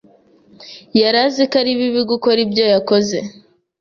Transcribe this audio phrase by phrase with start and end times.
[0.99, 3.17] yari azi ko ari bibi gukora ibyo yakoze.